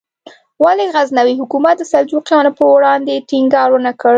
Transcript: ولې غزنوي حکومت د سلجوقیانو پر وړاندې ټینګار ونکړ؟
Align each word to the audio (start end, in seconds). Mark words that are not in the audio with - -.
ولې 0.63 0.85
غزنوي 0.95 1.33
حکومت 1.41 1.75
د 1.79 1.83
سلجوقیانو 1.91 2.55
پر 2.57 2.65
وړاندې 2.75 3.23
ټینګار 3.29 3.69
ونکړ؟ 3.73 4.09